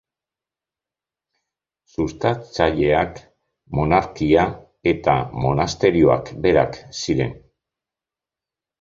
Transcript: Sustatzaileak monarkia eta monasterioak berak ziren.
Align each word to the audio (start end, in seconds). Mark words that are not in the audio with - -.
Sustatzaileak 1.95 3.21
monarkia 3.81 4.49
eta 4.95 5.17
monasterioak 5.47 6.37
berak 6.49 6.85
ziren. 7.05 7.41